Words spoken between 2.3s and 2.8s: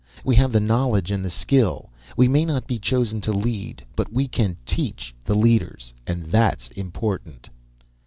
not be